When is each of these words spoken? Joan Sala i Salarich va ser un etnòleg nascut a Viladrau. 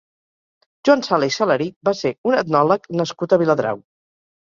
Joan 0.89 1.03
Sala 1.09 1.29
i 1.33 1.35
Salarich 1.37 1.77
va 1.91 1.95
ser 2.01 2.15
un 2.33 2.41
etnòleg 2.41 2.93
nascut 3.03 3.33
a 3.33 3.43
Viladrau. 3.47 3.89